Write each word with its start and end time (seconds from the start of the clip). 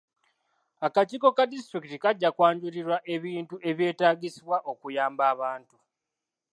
Akakiiko 0.85 1.27
ka 1.37 1.43
disitulikiti 1.51 1.97
kajja 2.03 2.29
kwanjulirwa 2.35 2.97
ebintu 3.15 3.55
ebyetaagisibwa 3.69 4.57
okuyamba 4.71 5.23
abantu. 5.33 5.75